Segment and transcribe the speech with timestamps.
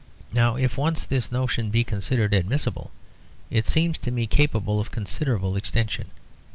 [0.33, 2.89] Now if once this notion be considered admissible,
[3.51, 6.07] it seems to me capable of considerable extension.